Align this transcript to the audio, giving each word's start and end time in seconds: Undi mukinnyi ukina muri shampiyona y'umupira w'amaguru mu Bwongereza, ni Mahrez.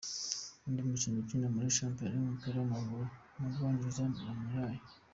Undi 0.65 0.81
mukinnyi 0.87 1.19
ukina 1.23 1.47
muri 1.55 1.75
shampiyona 1.77 2.15
y'umupira 2.17 2.55
w'amaguru 2.59 3.03
mu 3.37 3.47
Bwongereza, 3.51 4.01
ni 4.11 4.21
Mahrez. 4.39 4.83